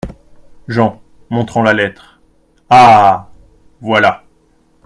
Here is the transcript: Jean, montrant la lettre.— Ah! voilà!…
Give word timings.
Jean, 0.67 0.99
montrant 1.29 1.61
la 1.61 1.73
lettre.— 1.75 2.19
Ah! 2.71 3.29
voilà!… 3.81 4.23